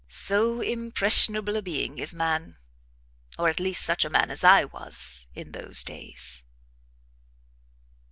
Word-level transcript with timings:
So 0.09 0.61
impressionable 0.61 1.55
a 1.57 1.61
being 1.61 1.99
is 1.99 2.11
man, 2.11 2.57
or 3.37 3.49
at 3.49 3.59
least 3.59 3.85
such 3.85 4.03
a 4.03 4.09
man 4.09 4.31
as 4.31 4.43
I 4.43 4.65
was 4.65 5.27
in 5.35 5.51
those 5.51 5.83
days. 5.83 6.43